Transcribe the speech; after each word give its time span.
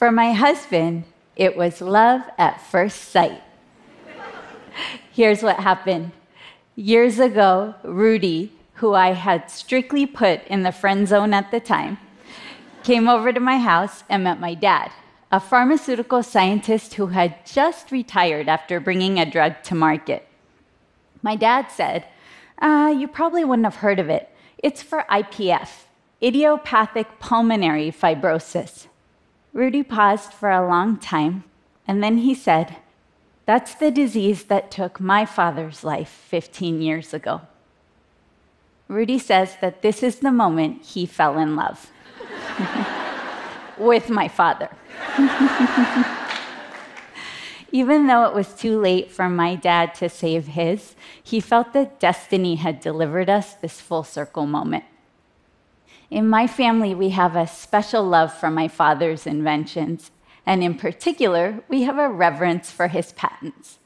For 0.00 0.10
my 0.10 0.32
husband, 0.32 1.04
it 1.36 1.58
was 1.58 1.82
love 1.82 2.22
at 2.38 2.62
first 2.62 3.10
sight. 3.10 3.42
Here's 5.12 5.42
what 5.42 5.56
happened. 5.56 6.12
Years 6.74 7.18
ago, 7.18 7.74
Rudy, 7.82 8.50
who 8.76 8.94
I 8.94 9.12
had 9.12 9.50
strictly 9.50 10.06
put 10.06 10.42
in 10.46 10.62
the 10.62 10.72
friend 10.72 11.06
zone 11.06 11.34
at 11.34 11.50
the 11.50 11.60
time, 11.60 11.98
came 12.82 13.10
over 13.10 13.30
to 13.30 13.40
my 13.40 13.58
house 13.58 14.02
and 14.08 14.24
met 14.24 14.40
my 14.40 14.54
dad, 14.54 14.90
a 15.30 15.38
pharmaceutical 15.38 16.22
scientist 16.22 16.94
who 16.94 17.08
had 17.08 17.44
just 17.44 17.92
retired 17.92 18.48
after 18.48 18.80
bringing 18.80 19.18
a 19.18 19.30
drug 19.30 19.62
to 19.64 19.74
market. 19.74 20.26
My 21.20 21.36
dad 21.36 21.66
said, 21.70 22.06
uh, 22.62 22.90
You 22.96 23.06
probably 23.06 23.44
wouldn't 23.44 23.66
have 23.66 23.82
heard 23.84 23.98
of 23.98 24.08
it. 24.08 24.30
It's 24.56 24.80
for 24.80 25.04
IPF, 25.10 25.84
idiopathic 26.22 27.18
pulmonary 27.18 27.92
fibrosis. 27.92 28.86
Rudy 29.52 29.82
paused 29.82 30.32
for 30.32 30.50
a 30.50 30.66
long 30.66 30.96
time, 30.96 31.44
and 31.86 32.02
then 32.02 32.18
he 32.18 32.34
said, 32.34 32.76
That's 33.46 33.74
the 33.74 33.90
disease 33.90 34.44
that 34.44 34.70
took 34.70 35.00
my 35.00 35.26
father's 35.26 35.82
life 35.82 36.08
15 36.08 36.80
years 36.80 37.12
ago. 37.12 37.42
Rudy 38.86 39.18
says 39.18 39.56
that 39.60 39.82
this 39.82 40.02
is 40.02 40.16
the 40.20 40.32
moment 40.32 40.84
he 40.84 41.06
fell 41.06 41.38
in 41.38 41.56
love 41.56 41.90
with 43.78 44.10
my 44.10 44.28
father. 44.28 44.68
Even 47.72 48.08
though 48.08 48.24
it 48.24 48.34
was 48.34 48.54
too 48.54 48.80
late 48.80 49.12
for 49.12 49.28
my 49.28 49.54
dad 49.54 49.94
to 49.96 50.08
save 50.08 50.48
his, 50.48 50.96
he 51.22 51.38
felt 51.38 51.72
that 51.72 52.00
destiny 52.00 52.56
had 52.56 52.80
delivered 52.80 53.30
us 53.30 53.54
this 53.54 53.80
full 53.80 54.02
circle 54.02 54.44
moment. 54.44 54.84
In 56.10 56.28
my 56.28 56.46
family, 56.46 56.94
we 56.94 57.10
have 57.10 57.36
a 57.36 57.46
special 57.46 58.02
love 58.02 58.32
for 58.34 58.50
my 58.50 58.66
father's 58.66 59.26
inventions, 59.26 60.10
and 60.44 60.62
in 60.62 60.74
particular, 60.74 61.62
we 61.68 61.82
have 61.82 61.98
a 61.98 62.08
reverence 62.08 62.70
for 62.70 62.88
his 62.88 63.12
patents. 63.12 63.78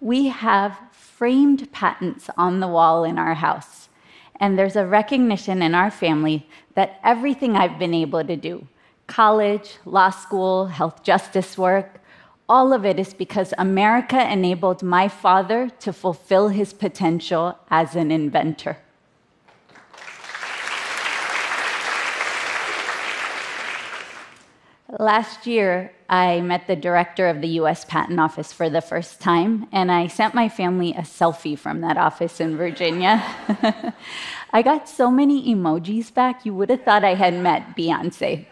We 0.00 0.28
have 0.28 0.78
framed 0.92 1.72
patents 1.72 2.30
on 2.36 2.60
the 2.60 2.68
wall 2.68 3.02
in 3.02 3.18
our 3.18 3.34
house, 3.34 3.88
and 4.38 4.56
there's 4.56 4.76
a 4.76 4.86
recognition 4.86 5.62
in 5.62 5.74
our 5.74 5.90
family 5.90 6.48
that 6.74 7.00
everything 7.02 7.56
I've 7.56 7.78
been 7.78 7.94
able 7.94 8.24
to 8.24 8.36
do 8.36 8.68
college, 9.06 9.76
law 9.84 10.10
school, 10.10 10.66
health 10.66 11.02
justice 11.02 11.58
work 11.58 12.00
all 12.48 12.74
of 12.74 12.84
it 12.84 12.98
is 12.98 13.14
because 13.14 13.54
America 13.56 14.30
enabled 14.30 14.82
my 14.82 15.08
father 15.08 15.70
to 15.80 15.92
fulfill 15.92 16.48
his 16.48 16.72
potential 16.74 17.58
as 17.70 17.96
an 17.96 18.10
inventor. 18.10 18.76
Last 24.98 25.46
year, 25.48 25.92
I 26.08 26.40
met 26.40 26.68
the 26.68 26.76
director 26.76 27.28
of 27.28 27.40
the 27.40 27.48
US 27.60 27.84
Patent 27.84 28.20
Office 28.20 28.52
for 28.52 28.70
the 28.70 28.80
first 28.80 29.20
time, 29.20 29.66
and 29.72 29.90
I 29.90 30.06
sent 30.06 30.34
my 30.34 30.48
family 30.48 30.92
a 30.92 31.00
selfie 31.00 31.58
from 31.58 31.80
that 31.80 31.96
office 31.96 32.40
in 32.40 32.56
Virginia. 32.56 33.20
I 34.52 34.62
got 34.62 34.88
so 34.88 35.10
many 35.10 35.52
emojis 35.52 36.14
back, 36.14 36.46
you 36.46 36.54
would 36.54 36.70
have 36.70 36.84
thought 36.84 37.02
I 37.02 37.14
had 37.14 37.34
met 37.34 37.76
Beyonce. 37.76 38.46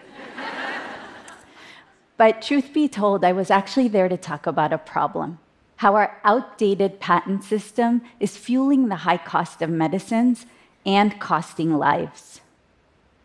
But 2.16 2.42
truth 2.42 2.72
be 2.72 2.88
told, 2.88 3.24
I 3.24 3.32
was 3.32 3.50
actually 3.50 3.88
there 3.88 4.08
to 4.08 4.16
talk 4.16 4.46
about 4.46 4.72
a 4.72 4.78
problem 4.78 5.38
how 5.76 5.96
our 5.96 6.20
outdated 6.22 7.00
patent 7.00 7.42
system 7.42 8.00
is 8.20 8.36
fueling 8.36 8.88
the 8.88 9.02
high 9.02 9.16
cost 9.16 9.60
of 9.62 9.68
medicines 9.68 10.46
and 10.86 11.18
costing 11.18 11.76
lives. 11.76 12.40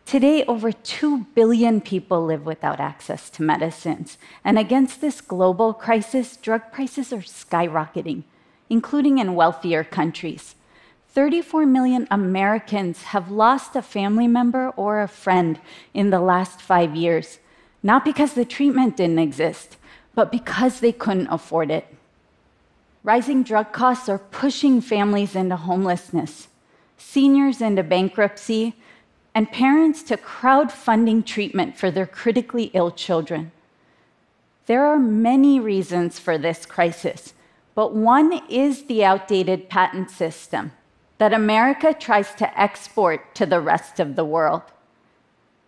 Today, 0.07 0.43
over 0.45 0.71
2 0.71 1.27
billion 1.35 1.81
people 1.81 2.25
live 2.25 2.45
without 2.45 2.79
access 2.79 3.29
to 3.31 3.43
medicines. 3.43 4.17
And 4.43 4.57
against 4.57 5.01
this 5.01 5.21
global 5.21 5.73
crisis, 5.73 6.37
drug 6.37 6.71
prices 6.71 7.13
are 7.13 7.17
skyrocketing, 7.17 8.23
including 8.69 9.19
in 9.19 9.35
wealthier 9.35 9.83
countries. 9.83 10.55
34 11.09 11.67
million 11.67 12.07
Americans 12.09 13.03
have 13.11 13.29
lost 13.29 13.75
a 13.75 13.81
family 13.83 14.27
member 14.27 14.69
or 14.71 15.01
a 15.01 15.07
friend 15.07 15.59
in 15.93 16.09
the 16.09 16.21
last 16.21 16.61
five 16.61 16.95
years 16.95 17.37
not 17.83 18.03
because 18.03 18.33
the 18.33 18.45
treatment 18.45 18.97
didn't 18.97 19.19
exist, 19.19 19.77
but 20.15 20.31
because 20.31 20.79
they 20.79 20.91
couldn't 20.91 21.27
afford 21.27 21.71
it. 21.71 21.87
Rising 23.03 23.43
drug 23.43 23.71
costs 23.71 24.09
are 24.09 24.17
pushing 24.17 24.81
families 24.81 25.35
into 25.35 25.55
homelessness, 25.55 26.49
seniors 26.97 27.61
into 27.61 27.83
bankruptcy, 27.83 28.75
and 29.37 29.51
parents 29.51 30.01
to 30.01 30.17
crowdfunding 30.17 31.23
treatment 31.23 31.77
for 31.77 31.91
their 31.91 32.07
critically 32.07 32.71
ill 32.73 32.89
children. 32.89 33.51
There 34.65 34.83
are 34.83 34.97
many 34.97 35.59
reasons 35.59 36.17
for 36.17 36.39
this 36.39 36.65
crisis, 36.65 37.35
but 37.75 37.93
one 37.93 38.41
is 38.49 38.85
the 38.85 39.05
outdated 39.05 39.69
patent 39.69 40.09
system 40.09 40.71
that 41.19 41.33
America 41.33 41.93
tries 41.93 42.33
to 42.33 42.59
export 42.59 43.35
to 43.35 43.45
the 43.45 43.61
rest 43.61 43.99
of 43.99 44.15
the 44.15 44.25
world. 44.25 44.63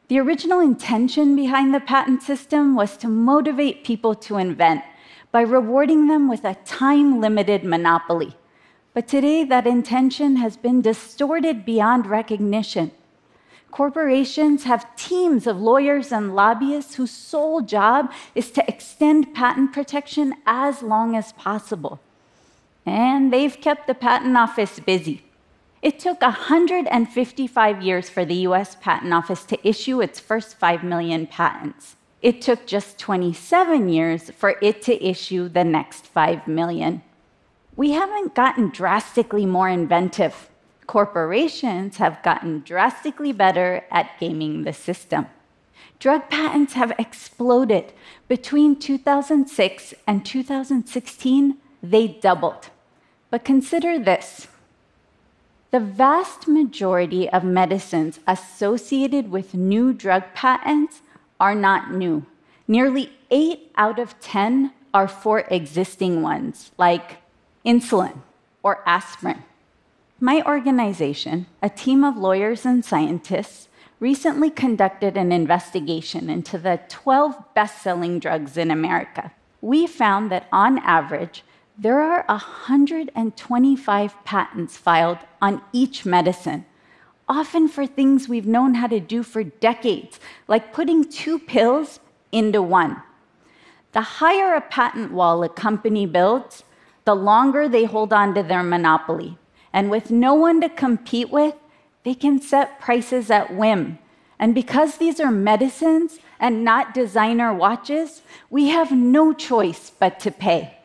The 0.07 0.17
original 0.17 0.61
intention 0.61 1.35
behind 1.35 1.71
the 1.71 1.79
patent 1.79 2.23
system 2.23 2.75
was 2.75 2.97
to 2.97 3.07
motivate 3.07 3.83
people 3.83 4.15
to 4.15 4.37
invent 4.37 4.81
by 5.31 5.41
rewarding 5.41 6.07
them 6.07 6.27
with 6.27 6.43
a 6.43 6.57
time 6.65 7.21
limited 7.21 7.63
monopoly. 7.63 8.35
But 8.95 9.07
today, 9.07 9.43
that 9.43 9.67
intention 9.67 10.37
has 10.37 10.57
been 10.57 10.81
distorted 10.81 11.65
beyond 11.65 12.07
recognition. 12.07 12.93
Corporations 13.71 14.63
have 14.63 14.95
teams 14.95 15.45
of 15.45 15.61
lawyers 15.61 16.11
and 16.11 16.35
lobbyists 16.35 16.95
whose 16.95 17.11
sole 17.11 17.61
job 17.61 18.11
is 18.33 18.51
to 18.51 18.67
extend 18.67 19.33
patent 19.33 19.71
protection 19.73 20.33
as 20.45 20.81
long 20.81 21.15
as 21.15 21.33
possible. 21.33 21.99
And 22.85 23.31
they've 23.31 23.59
kept 23.61 23.87
the 23.87 23.93
patent 23.93 24.35
office 24.35 24.79
busy. 24.79 25.23
It 25.81 25.99
took 25.99 26.21
155 26.21 27.81
years 27.81 28.09
for 28.09 28.25
the 28.25 28.35
US 28.47 28.75
Patent 28.81 29.13
Office 29.13 29.45
to 29.45 29.67
issue 29.67 30.01
its 30.01 30.19
first 30.19 30.57
5 30.57 30.83
million 30.83 31.25
patents. 31.25 31.95
It 32.21 32.41
took 32.41 32.67
just 32.67 32.99
27 32.99 33.87
years 33.87 34.29
for 34.31 34.55
it 34.61 34.81
to 34.83 35.05
issue 35.05 35.47
the 35.47 35.63
next 35.63 36.05
5 36.05 36.47
million. 36.47 37.01
We 37.77 37.91
haven't 37.91 38.35
gotten 38.35 38.69
drastically 38.69 39.45
more 39.45 39.69
inventive. 39.69 40.49
Corporations 40.89 41.97
have 41.97 42.23
gotten 42.23 42.61
drastically 42.61 43.31
better 43.31 43.85
at 43.91 44.19
gaming 44.19 44.63
the 44.63 44.73
system. 44.73 45.27
Drug 45.99 46.27
patents 46.31 46.73
have 46.73 46.93
exploded. 46.97 47.93
Between 48.27 48.75
2006 48.75 49.93
and 50.07 50.25
2016, 50.25 51.57
they 51.83 52.07
doubled. 52.07 52.71
But 53.29 53.45
consider 53.45 53.99
this 53.99 54.47
the 55.69 55.79
vast 55.79 56.47
majority 56.47 57.29
of 57.29 57.43
medicines 57.43 58.19
associated 58.25 59.29
with 59.29 59.53
new 59.53 59.93
drug 59.93 60.23
patents 60.33 61.01
are 61.39 61.53
not 61.53 61.93
new. 61.93 62.25
Nearly 62.67 63.11
8 63.29 63.73
out 63.75 63.99
of 63.99 64.19
10 64.21 64.73
are 64.91 65.07
for 65.07 65.41
existing 65.51 66.23
ones, 66.23 66.71
like 66.79 67.17
insulin 67.63 68.21
or 68.63 68.81
aspirin. 68.87 69.43
My 70.21 70.43
organization, 70.45 71.45
a 71.61 71.69
team 71.69 72.03
of 72.03 72.17
lawyers 72.17 72.65
and 72.65 72.83
scientists, 72.83 73.69
recently 74.01 74.49
conducted 74.49 75.15
an 75.15 75.31
investigation 75.31 76.29
into 76.29 76.57
the 76.57 76.81
12 76.89 77.41
best 77.53 77.81
selling 77.81 78.19
drugs 78.19 78.57
in 78.57 78.69
America. 78.69 79.31
We 79.61 79.87
found 79.87 80.29
that 80.31 80.49
on 80.51 80.79
average, 80.79 81.45
there 81.77 82.01
are 82.01 82.25
125 82.27 84.25
patents 84.25 84.75
filed 84.75 85.19
on 85.41 85.61
each 85.71 86.05
medicine, 86.05 86.65
often 87.29 87.69
for 87.69 87.87
things 87.87 88.27
we've 88.27 88.45
known 88.45 88.73
how 88.73 88.87
to 88.87 88.99
do 88.99 89.23
for 89.23 89.43
decades, 89.43 90.19
like 90.49 90.73
putting 90.73 91.09
two 91.09 91.39
pills 91.39 92.01
into 92.33 92.61
one. 92.61 93.01
The 93.93 94.01
higher 94.01 94.53
a 94.53 94.61
patent 94.61 95.13
wall 95.13 95.43
a 95.43 95.49
company 95.49 96.05
builds, 96.05 96.65
the 97.05 97.15
longer 97.15 97.69
they 97.69 97.85
hold 97.85 98.11
on 98.11 98.35
to 98.35 98.43
their 98.43 98.63
monopoly. 98.63 99.38
And 99.73 99.91
with 99.91 100.11
no 100.11 100.33
one 100.33 100.61
to 100.61 100.69
compete 100.69 101.29
with, 101.29 101.55
they 102.03 102.13
can 102.13 102.41
set 102.41 102.79
prices 102.79 103.29
at 103.29 103.53
whim. 103.53 103.99
And 104.39 104.55
because 104.55 104.97
these 104.97 105.19
are 105.19 105.31
medicines 105.31 106.19
and 106.39 106.63
not 106.63 106.93
designer 106.93 107.53
watches, 107.53 108.21
we 108.49 108.69
have 108.69 108.91
no 108.91 109.33
choice 109.33 109.91
but 109.91 110.19
to 110.21 110.31
pay. 110.31 110.77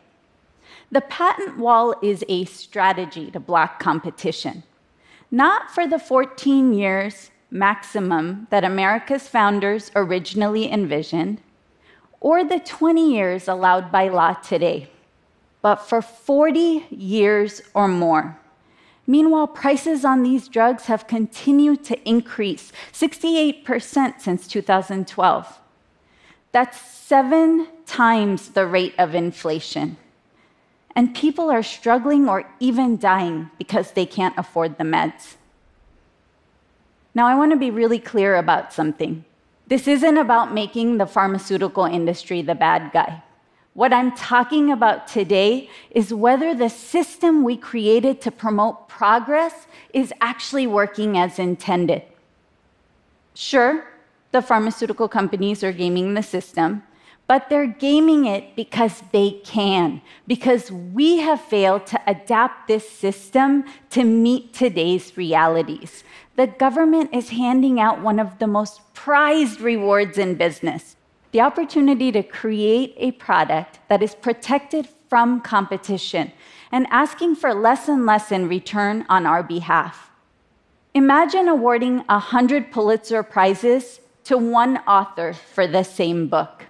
The 0.91 1.01
patent 1.01 1.57
wall 1.57 1.95
is 2.03 2.23
a 2.27 2.45
strategy 2.45 3.31
to 3.31 3.39
block 3.39 3.79
competition, 3.79 4.63
not 5.31 5.71
for 5.71 5.87
the 5.87 5.99
14 5.99 6.73
years 6.73 7.31
maximum 7.49 8.47
that 8.49 8.63
America's 8.63 9.27
founders 9.27 9.91
originally 9.95 10.71
envisioned, 10.71 11.41
or 12.19 12.43
the 12.43 12.59
20 12.59 13.13
years 13.13 13.47
allowed 13.47 13.91
by 13.91 14.09
law 14.09 14.33
today, 14.33 14.89
but 15.61 15.77
for 15.77 16.01
40 16.01 16.85
years 16.89 17.61
or 17.73 17.87
more. 17.87 18.37
Meanwhile, 19.07 19.47
prices 19.47 20.03
on 20.03 20.23
these 20.23 20.47
drugs 20.47 20.85
have 20.85 21.07
continued 21.07 21.83
to 21.85 22.09
increase 22.09 22.71
68% 22.91 24.19
since 24.19 24.47
2012. 24.47 25.59
That's 26.51 26.79
seven 26.79 27.67
times 27.85 28.49
the 28.49 28.65
rate 28.65 28.95
of 28.97 29.13
inflation. 29.13 29.97
And 30.95 31.13
people 31.13 31.51
are 31.51 31.61
struggling 31.61 32.27
or 32.27 32.49
even 32.59 32.97
dying 32.97 33.51
because 33.57 33.91
they 33.91 34.05
can't 34.05 34.37
afford 34.37 34.77
the 34.77 34.85
meds. 34.85 35.35
Now, 37.13 37.27
I 37.27 37.35
want 37.35 37.51
to 37.51 37.57
be 37.57 37.69
really 37.69 37.99
clear 37.99 38.35
about 38.35 38.73
something. 38.73 39.23
This 39.67 39.87
isn't 39.87 40.17
about 40.17 40.53
making 40.53 40.97
the 40.97 41.05
pharmaceutical 41.05 41.85
industry 41.85 42.41
the 42.41 42.55
bad 42.55 42.91
guy. 42.91 43.21
What 43.75 43.91
I'm 43.91 44.13
talking 44.13 44.71
about 44.71 45.05
today 45.05 45.69
is 45.91 46.13
whether 46.13 46.55
the 46.55 46.69
system 46.69 47.43
we 47.43 47.57
created 47.57 48.21
to 48.21 48.31
promote 48.31 48.87
progress 48.87 49.67
is 49.93 50.13
actually 50.21 50.65
working 50.65 51.17
as 51.17 51.39
intended. 51.39 52.03
Sure, 53.33 53.83
the 54.31 54.41
pharmaceutical 54.41 55.09
companies 55.09 55.61
are 55.61 55.73
gaming 55.73 56.13
the 56.13 56.23
system, 56.23 56.83
but 57.27 57.49
they're 57.49 57.67
gaming 57.67 58.23
it 58.23 58.55
because 58.55 59.03
they 59.11 59.41
can, 59.43 60.01
because 60.25 60.71
we 60.71 61.17
have 61.17 61.41
failed 61.41 61.85
to 61.87 61.99
adapt 62.07 62.69
this 62.69 62.89
system 62.89 63.65
to 63.89 64.05
meet 64.05 64.53
today's 64.53 65.17
realities. 65.17 66.05
The 66.37 66.47
government 66.47 67.13
is 67.13 67.27
handing 67.27 67.81
out 67.81 67.99
one 68.01 68.21
of 68.21 68.39
the 68.39 68.47
most 68.47 68.93
prized 68.93 69.59
rewards 69.59 70.17
in 70.17 70.35
business 70.35 70.95
the 71.35 71.41
opportunity 71.41 72.13
to 72.13 72.23
create 72.23 72.93
a 72.95 73.11
product 73.11 73.79
that 73.89 74.01
is 74.01 74.15
protected 74.15 74.87
from 75.09 75.41
competition 75.41 76.31
and 76.71 76.87
asking 76.89 77.35
for 77.35 77.53
less 77.53 77.89
and 77.89 78.05
less 78.05 78.31
in 78.31 78.47
return 78.47 79.05
on 79.09 79.25
our 79.25 79.43
behalf. 79.43 80.11
Imagine 80.93 81.49
awarding 81.49 81.97
100 82.07 82.71
Pulitzer 82.71 83.21
Prizes 83.21 83.99
to 84.23 84.37
one 84.37 84.77
author 84.87 85.33
for 85.33 85.67
the 85.67 85.83
same 85.83 86.29
book. 86.29 86.67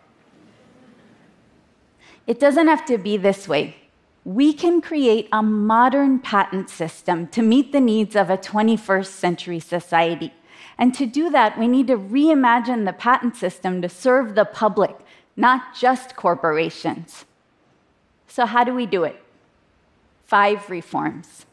It 2.25 2.39
doesn't 2.39 2.67
have 2.67 2.85
to 2.87 2.97
be 2.97 3.17
this 3.17 3.47
way. 3.47 3.75
We 4.23 4.51
can 4.51 4.81
create 4.81 5.29
a 5.31 5.43
modern 5.43 6.17
patent 6.17 6.71
system 6.71 7.27
to 7.27 7.43
meet 7.43 7.71
the 7.71 7.79
needs 7.79 8.15
of 8.15 8.31
a 8.31 8.37
21st 8.39 9.05
century 9.25 9.59
society. 9.59 10.33
And 10.77 10.93
to 10.95 11.05
do 11.05 11.29
that, 11.29 11.57
we 11.57 11.67
need 11.67 11.87
to 11.87 11.97
reimagine 11.97 12.85
the 12.85 12.93
patent 12.93 13.35
system 13.35 13.81
to 13.81 13.89
serve 13.89 14.35
the 14.35 14.45
public, 14.45 14.95
not 15.35 15.75
just 15.75 16.15
corporations. 16.15 17.25
So, 18.27 18.45
how 18.45 18.63
do 18.63 18.73
we 18.73 18.85
do 18.85 19.03
it? 19.03 19.21
Five 20.25 20.69
reforms. 20.69 21.45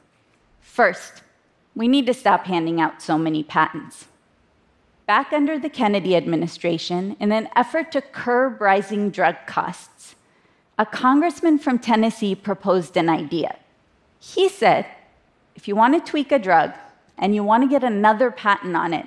First, 0.60 1.22
we 1.74 1.88
need 1.88 2.06
to 2.06 2.14
stop 2.14 2.46
handing 2.46 2.80
out 2.80 3.02
so 3.02 3.18
many 3.18 3.42
patents 3.42 4.06
back 5.06 5.32
under 5.32 5.58
the 5.58 5.68
Kennedy 5.68 6.16
administration 6.16 7.16
in 7.20 7.32
an 7.32 7.48
effort 7.56 7.92
to 7.92 8.00
curb 8.00 8.60
rising 8.60 9.10
drug 9.10 9.36
costs. 9.46 10.14
A 10.78 10.86
congressman 10.86 11.58
from 11.58 11.78
Tennessee 11.78 12.34
proposed 12.34 12.96
an 12.96 13.08
idea. 13.08 13.56
He 14.18 14.48
said, 14.48 14.86
if 15.54 15.68
you 15.68 15.76
want 15.76 15.94
to 15.94 16.10
tweak 16.10 16.32
a 16.32 16.38
drug 16.38 16.72
and 17.22 17.36
you 17.36 17.44
want 17.44 17.62
to 17.62 17.68
get 17.68 17.84
another 17.84 18.32
patent 18.32 18.74
on 18.76 18.92
it, 18.92 19.06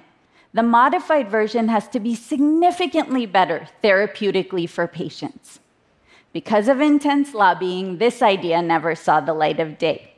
the 0.53 0.63
modified 0.63 1.29
version 1.29 1.67
has 1.67 1.89
to 1.89 1.99
be 1.99 2.15
significantly 2.15 3.25
better 3.25 3.67
therapeutically 3.83 4.69
for 4.69 4.87
patients. 4.87 5.59
Because 6.31 6.69
of 6.69 6.79
intense 6.79 7.33
lobbying, 7.33 7.97
this 7.97 8.21
idea 8.21 8.61
never 8.61 8.95
saw 8.95 9.19
the 9.19 9.33
light 9.33 9.59
of 9.59 9.77
day. 9.77 10.13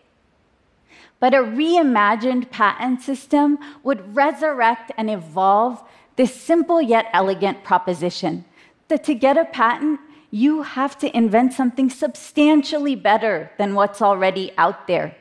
But 1.20 1.34
a 1.34 1.38
reimagined 1.40 2.52
patent 2.52 3.02
system 3.02 3.58
would 3.82 4.16
resurrect 4.16 4.92
and 4.96 5.10
evolve 5.10 5.84
this 6.18 6.36
simple 6.36 6.80
yet 6.80 7.08
elegant 7.14 7.64
proposition 7.64 8.46
that 8.90 9.04
to 9.06 9.16
get 9.16 9.38
a 9.38 9.46
patent, 9.46 10.00
you 10.30 10.62
have 10.62 11.00
to 11.00 11.18
invent 11.18 11.54
something 11.54 11.90
substantially 11.90 12.94
better 12.94 13.50
than 13.58 13.74
what's 13.74 14.04
already 14.04 14.52
out 14.56 14.86
there. 14.86 15.16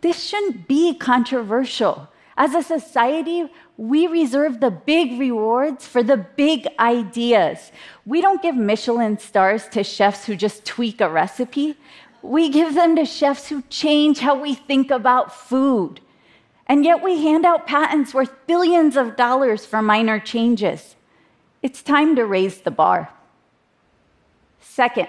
This 0.00 0.22
shouldn't 0.22 0.66
be 0.66 0.94
controversial. 0.94 2.08
As 2.36 2.54
a 2.54 2.62
society, 2.62 3.50
we 3.76 4.06
reserve 4.06 4.60
the 4.60 4.70
big 4.70 5.18
rewards 5.18 5.86
for 5.86 6.02
the 6.02 6.16
big 6.16 6.66
ideas. 6.78 7.72
We 8.06 8.20
don't 8.20 8.42
give 8.42 8.56
Michelin 8.56 9.18
stars 9.18 9.68
to 9.68 9.84
chefs 9.84 10.24
who 10.24 10.34
just 10.34 10.64
tweak 10.64 11.00
a 11.00 11.10
recipe. 11.10 11.76
We 12.22 12.48
give 12.48 12.74
them 12.74 12.96
to 12.96 13.04
chefs 13.04 13.48
who 13.48 13.62
change 13.62 14.20
how 14.20 14.40
we 14.40 14.54
think 14.54 14.90
about 14.90 15.34
food. 15.34 16.00
And 16.66 16.84
yet 16.84 17.02
we 17.02 17.22
hand 17.22 17.44
out 17.44 17.66
patents 17.66 18.14
worth 18.14 18.32
billions 18.46 18.96
of 18.96 19.16
dollars 19.16 19.66
for 19.66 19.82
minor 19.82 20.18
changes. 20.18 20.96
It's 21.60 21.82
time 21.82 22.16
to 22.16 22.24
raise 22.24 22.62
the 22.62 22.70
bar. 22.70 23.10
Second, 24.60 25.08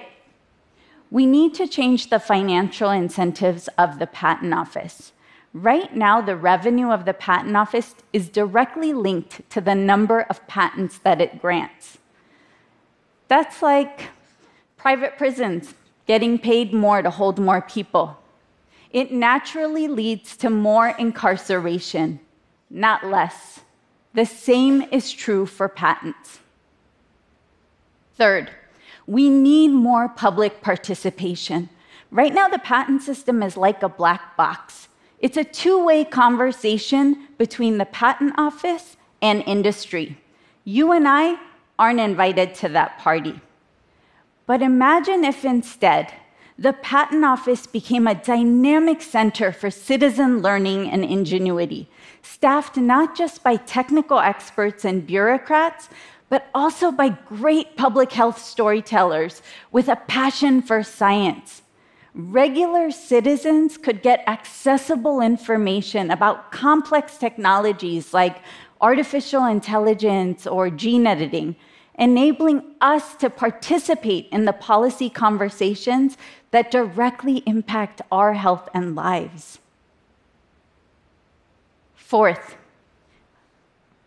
we 1.09 1.25
need 1.25 1.53
to 1.53 1.67
change 1.67 2.09
the 2.09 2.19
financial 2.19 2.89
incentives 2.89 3.69
of 3.77 3.99
the 3.99 4.07
patent 4.07 4.53
office. 4.53 5.13
Right 5.53 5.95
now, 5.95 6.19
the 6.19 6.35
revenue 6.35 6.89
of 6.89 7.05
the 7.05 7.13
patent 7.13 7.55
office 7.55 7.93
is 8.11 8.27
directly 8.27 8.91
linked 8.91 9.47
to 9.51 9.61
the 9.61 9.75
number 9.75 10.21
of 10.21 10.45
patents 10.47 10.97
that 10.99 11.21
it 11.21 11.39
grants. 11.39 11.99
That's 13.27 13.61
like 13.61 14.09
private 14.77 15.15
prisons 15.17 15.75
getting 16.07 16.39
paid 16.39 16.73
more 16.73 17.03
to 17.03 17.09
hold 17.11 17.37
more 17.37 17.61
people. 17.61 18.17
It 18.89 19.11
naturally 19.11 19.87
leads 19.87 20.35
to 20.37 20.49
more 20.49 20.89
incarceration, 20.89 22.19
not 22.69 23.05
less. 23.05 23.61
The 24.13 24.25
same 24.25 24.81
is 24.91 25.11
true 25.11 25.45
for 25.45 25.69
patents. 25.69 26.39
Third, 28.15 28.51
we 29.07 29.29
need 29.29 29.69
more 29.69 30.09
public 30.09 30.61
participation. 30.61 31.69
Right 32.11 32.33
now, 32.33 32.47
the 32.47 32.59
patent 32.59 33.03
system 33.03 33.41
is 33.41 33.57
like 33.57 33.81
a 33.83 33.89
black 33.89 34.35
box. 34.35 34.87
It's 35.23 35.37
a 35.37 35.45
two 35.45 35.85
way 35.85 36.03
conversation 36.03 37.29
between 37.37 37.77
the 37.77 37.85
patent 37.85 38.33
office 38.37 38.97
and 39.21 39.41
industry. 39.47 40.17
You 40.65 40.91
and 40.91 41.07
I 41.07 41.39
aren't 41.79 42.01
invited 42.01 42.53
to 42.55 42.69
that 42.69 42.99
party. 42.99 43.39
But 44.45 44.61
imagine 44.61 45.23
if 45.23 45.45
instead 45.45 46.13
the 46.59 46.73
patent 46.73 47.23
office 47.23 47.65
became 47.65 48.05
a 48.05 48.15
dynamic 48.15 49.01
center 49.01 49.53
for 49.53 49.71
citizen 49.71 50.41
learning 50.41 50.89
and 50.89 51.05
ingenuity, 51.05 51.89
staffed 52.21 52.75
not 52.75 53.15
just 53.15 53.43
by 53.43 53.55
technical 53.55 54.19
experts 54.19 54.83
and 54.83 55.07
bureaucrats, 55.07 55.87
but 56.27 56.49
also 56.53 56.91
by 56.91 57.09
great 57.09 57.77
public 57.77 58.11
health 58.11 58.39
storytellers 58.39 59.41
with 59.71 59.87
a 59.87 59.95
passion 59.95 60.61
for 60.61 60.83
science. 60.83 61.62
Regular 62.15 62.91
citizens 62.91 63.77
could 63.77 64.01
get 64.01 64.23
accessible 64.27 65.19
information 65.21 66.11
about 66.11 66.51
complex 66.51 67.17
technologies 67.17 68.13
like 68.13 68.37
artificial 68.81 69.45
intelligence 69.45 70.45
or 70.45 70.69
gene 70.69 71.07
editing 71.07 71.55
enabling 71.97 72.63
us 72.81 73.15
to 73.15 73.29
participate 73.29 74.27
in 74.31 74.45
the 74.45 74.53
policy 74.53 75.09
conversations 75.09 76.17
that 76.51 76.71
directly 76.71 77.43
impact 77.45 78.01
our 78.11 78.33
health 78.33 78.67
and 78.73 78.95
lives. 78.95 79.59
Fourth, 81.95 82.57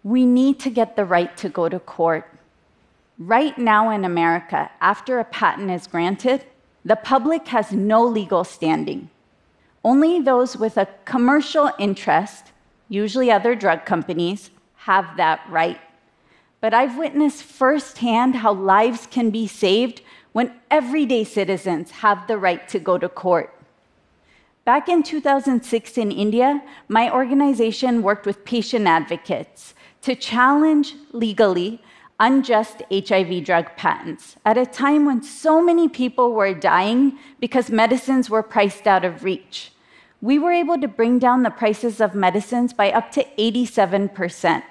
we 0.03 0.25
need 0.25 0.59
to 0.61 0.71
get 0.71 0.97
the 0.97 1.05
right 1.05 1.37
to 1.37 1.49
go 1.49 1.69
to 1.69 1.79
court. 1.79 2.31
Right 3.19 3.57
now 3.57 3.91
in 3.91 4.05
America, 4.05 4.71
after 4.81 5.19
a 5.19 5.25
patent 5.25 5.71
is 5.71 5.87
granted, 5.87 6.45
the 6.87 6.97
public 6.97 7.49
has 7.49 7.73
no 7.73 8.03
legal 8.03 8.45
standing. 8.45 9.11
Only 9.85 10.23
those 10.23 10.57
with 10.57 10.79
a 10.79 10.89
commercial 11.05 11.71
interest, 11.79 12.53
usually 12.89 13.31
other 13.31 13.55
drug 13.55 13.85
companies, 13.85 14.51
have 14.77 15.19
that 15.19 15.41
right 15.51 15.79
but 16.61 16.75
I've 16.75 16.99
witnessed 16.99 17.45
firsthand 17.45 18.35
how 18.35 18.53
lives 18.53 19.07
can 19.07 19.31
be 19.31 19.47
saved 19.47 20.03
when 20.33 20.53
everyday 20.71 21.25
citizens 21.25 21.91
have 22.03 22.27
the 22.27 22.39
right 22.39 22.67
to 22.69 22.79
go 22.79 22.99
to 22.99 23.09
court. 23.09 23.53
Back 24.65 24.89
in 24.89 25.03
2006 25.03 25.97
in 25.97 26.11
India, 26.11 26.61
my 26.89 27.09
organization 27.13 28.03
worked 28.03 28.27
with 28.27 28.45
patient 28.45 28.87
advocates 28.87 29.75
to 30.03 30.17
challenge 30.17 30.95
legally 31.13 31.81
unjust 32.19 32.83
HIV 32.91 33.45
drug 33.45 33.67
patents 33.77 34.37
at 34.45 34.57
a 34.57 34.65
time 34.65 35.05
when 35.05 35.23
so 35.23 35.63
many 35.63 35.89
people 35.89 36.33
were 36.33 36.55
dying 36.55 37.19
because 37.41 37.71
medicines 37.71 38.31
were 38.31 38.43
priced 38.43 38.87
out 38.87 39.05
of 39.05 39.23
reach. 39.23 39.73
We 40.23 40.39
were 40.39 40.53
able 40.53 40.81
to 40.81 40.89
bring 40.89 41.19
down 41.19 41.43
the 41.43 41.51
prices 41.51 42.01
of 42.01 42.15
medicines 42.15 42.73
by 42.73 42.91
up 42.91 43.11
to 43.13 43.27
87 43.39 44.09
percent. 44.11 44.65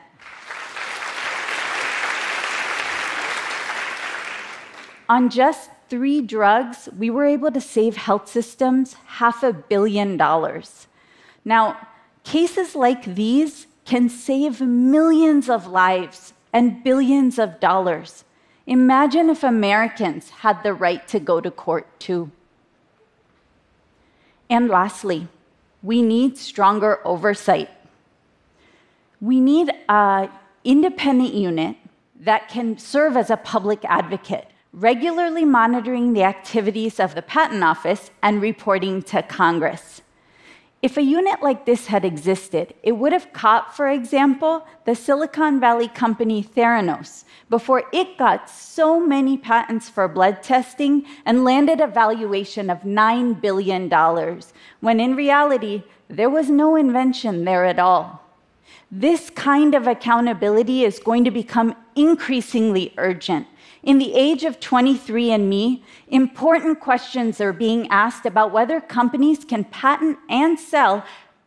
On 5.07 5.29
just 5.29 5.69
three 5.87 6.19
drugs, 6.21 6.89
we 6.97 7.11
were 7.11 7.25
able 7.25 7.51
to 7.51 7.61
save 7.61 7.95
health 7.95 8.27
systems 8.27 8.95
half 9.05 9.43
a 9.43 9.53
billion 9.53 10.17
dollars. 10.17 10.87
Now, 11.43 11.77
cases 12.23 12.75
like 12.75 13.05
these 13.05 13.67
can 13.85 14.09
save 14.09 14.61
millions 14.61 15.47
of 15.47 15.67
lives 15.67 16.33
and 16.55 16.81
billions 16.85 17.37
of 17.37 17.59
dollars. 17.59 18.23
Imagine 18.65 19.29
if 19.29 19.43
Americans 19.43 20.29
had 20.29 20.63
the 20.63 20.73
right 20.73 21.05
to 21.09 21.19
go 21.19 21.41
to 21.41 21.51
court 21.51 21.85
too. 21.99 22.31
And 24.49 24.69
lastly, 24.69 25.27
we 25.83 26.01
need 26.01 26.37
stronger 26.37 27.05
oversight. 27.05 27.69
We 29.19 29.41
need 29.41 29.69
an 29.89 30.29
independent 30.63 31.33
unit 31.33 31.75
that 32.21 32.47
can 32.47 32.77
serve 32.77 33.17
as 33.17 33.29
a 33.29 33.35
public 33.35 33.83
advocate, 33.83 34.47
regularly 34.71 35.43
monitoring 35.43 36.13
the 36.13 36.23
activities 36.23 37.01
of 37.01 37.15
the 37.15 37.21
Patent 37.21 37.65
Office 37.65 38.11
and 38.23 38.41
reporting 38.41 39.03
to 39.03 39.21
Congress. 39.23 40.01
If 40.85 40.97
a 40.97 41.01
unit 41.01 41.41
like 41.41 41.65
this 41.65 41.87
had 41.87 42.05
existed, 42.05 42.75
it 42.83 42.91
would 42.91 43.11
have 43.11 43.33
caught, 43.33 43.75
for 43.75 43.89
example, 43.89 44.67
the 44.85 44.93
Silicon 44.93 45.59
Valley 45.59 45.87
company 45.87 46.43
Theranos 46.43 47.23
before 47.49 47.85
it 47.91 48.19
got 48.19 48.51
so 48.51 48.99
many 48.99 49.35
patents 49.35 49.89
for 49.89 50.07
blood 50.07 50.43
testing 50.43 51.03
and 51.25 51.43
landed 51.43 51.81
a 51.81 51.87
valuation 51.87 52.69
of 52.69 52.81
$9 52.81 53.41
billion, 53.41 53.89
when 54.81 54.99
in 54.99 55.15
reality, 55.15 55.81
there 56.07 56.29
was 56.29 56.51
no 56.51 56.75
invention 56.75 57.45
there 57.45 57.65
at 57.65 57.79
all. 57.79 58.21
This 58.91 59.31
kind 59.31 59.73
of 59.73 59.87
accountability 59.87 60.83
is 60.83 60.99
going 60.99 61.23
to 61.23 61.31
become 61.31 61.75
increasingly 61.95 62.93
urgent 62.99 63.47
in 63.85 63.99
the 63.99 64.15
age 64.15 64.43
of 64.43 64.59
23andMe, 64.59 65.81
important 66.07 66.79
questions 66.79 67.39
are 67.39 67.53
being 67.53 67.87
asked 67.89 68.25
about 68.25 68.51
whether 68.51 68.81
companies 68.81 69.45
can 69.45 69.63
patent 69.63 70.17
and 70.27 70.59
sell 70.59 71.05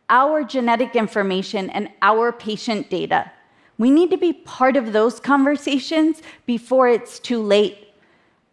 our 0.09 0.43
genetic 0.43 0.95
information 0.95 1.69
and 1.69 1.89
our 2.01 2.31
patient 2.31 2.89
data. 2.89 3.29
We 3.77 3.91
need 3.91 4.09
to 4.11 4.17
be 4.17 4.31
part 4.31 4.77
of 4.77 4.93
those 4.93 5.19
conversations 5.19 6.21
before 6.45 6.87
it's 6.87 7.19
too 7.19 7.41
late. 7.41 7.93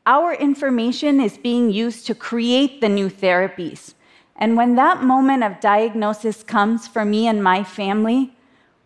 Our 0.04 0.34
information 0.34 1.20
is 1.20 1.38
being 1.38 1.70
used 1.70 2.06
to 2.06 2.14
create 2.14 2.80
the 2.80 2.88
new 2.88 3.08
therapies. 3.08 3.94
And 4.34 4.56
when 4.56 4.74
that 4.74 5.02
moment 5.02 5.44
of 5.44 5.60
diagnosis 5.60 6.42
comes 6.42 6.88
for 6.88 7.04
me 7.04 7.28
and 7.28 7.42
my 7.42 7.62
family, 7.62 8.36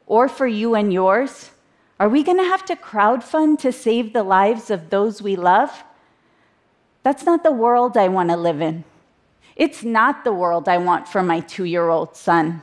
or 0.06 0.28
for 0.28 0.46
you 0.46 0.74
and 0.74 0.92
yours, 0.92 1.50
are 2.00 2.08
we 2.08 2.22
going 2.22 2.38
to 2.38 2.44
have 2.44 2.64
to 2.64 2.76
crowdfund 2.76 3.58
to 3.58 3.70
save 3.70 4.14
the 4.14 4.22
lives 4.22 4.70
of 4.70 4.88
those 4.88 5.20
we 5.20 5.36
love? 5.36 5.84
That's 7.02 7.24
not 7.24 7.42
the 7.42 7.52
world 7.52 7.94
I 7.98 8.08
want 8.08 8.30
to 8.30 8.38
live 8.38 8.62
in. 8.62 8.84
It's 9.54 9.84
not 9.84 10.24
the 10.24 10.32
world 10.32 10.66
I 10.66 10.78
want 10.78 11.06
for 11.06 11.22
my 11.22 11.40
two 11.40 11.64
year 11.64 11.90
old 11.90 12.16
son. 12.16 12.62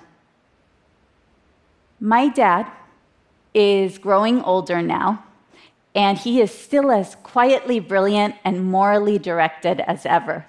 My 2.00 2.30
dad 2.30 2.66
is 3.54 4.00
growing 4.00 4.42
older 4.42 4.82
now, 4.82 5.24
and 5.94 6.18
he 6.18 6.42
is 6.42 6.52
still 6.52 6.92
as 6.92 7.14
quietly 7.22 7.80
brilliant 7.80 8.36
and 8.44 8.66
morally 8.66 9.20
directed 9.20 9.82
as 9.82 10.04
ever. 10.08 10.48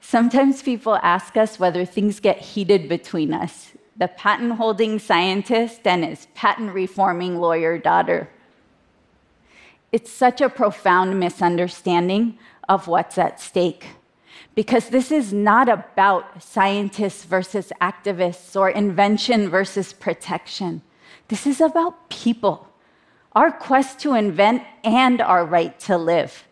Sometimes 0.00 0.62
people 0.62 0.96
ask 1.02 1.36
us 1.36 1.58
whether 1.58 1.84
things 1.84 2.20
get 2.20 2.38
heated 2.38 2.88
between 2.88 3.34
us 3.34 3.72
the 3.98 4.08
patent 4.08 4.52
holding 4.52 4.98
scientist 4.98 5.86
and 5.86 6.04
his 6.04 6.26
patent 6.34 6.74
reforming 6.74 7.38
lawyer 7.38 7.78
daughter. 7.78 8.28
It's 9.92 10.10
such 10.10 10.40
a 10.40 10.48
profound 10.48 11.18
misunderstanding 11.18 12.38
of 12.68 12.88
what's 12.88 13.16
at 13.16 13.40
stake. 13.40 13.86
Because 14.54 14.88
this 14.88 15.10
is 15.10 15.32
not 15.32 15.68
about 15.68 16.42
scientists 16.42 17.24
versus 17.24 17.72
activists 17.80 18.58
or 18.58 18.68
invention 18.68 19.48
versus 19.48 19.92
protection. 19.92 20.82
This 21.28 21.46
is 21.46 21.60
about 21.60 22.08
people, 22.08 22.68
our 23.32 23.50
quest 23.50 23.98
to 24.00 24.14
invent 24.14 24.62
and 24.84 25.20
our 25.20 25.44
right 25.44 25.78
to 25.80 25.96
live. 25.96 26.44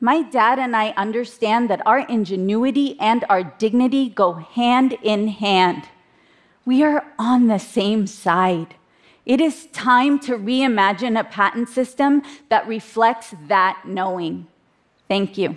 My 0.00 0.22
dad 0.22 0.58
and 0.58 0.74
I 0.74 0.90
understand 0.96 1.68
that 1.68 1.86
our 1.86 2.00
ingenuity 2.00 2.98
and 2.98 3.24
our 3.28 3.42
dignity 3.42 4.08
go 4.08 4.32
hand 4.32 4.96
in 5.02 5.28
hand. 5.28 5.88
We 6.70 6.84
are 6.84 7.04
on 7.18 7.48
the 7.48 7.58
same 7.58 8.06
side. 8.06 8.76
It 9.26 9.40
is 9.40 9.66
time 9.72 10.20
to 10.20 10.38
reimagine 10.38 11.18
a 11.18 11.24
patent 11.24 11.68
system 11.68 12.22
that 12.48 12.64
reflects 12.68 13.34
that 13.48 13.82
knowing. 13.84 14.46
Thank 15.08 15.36
you. 15.36 15.56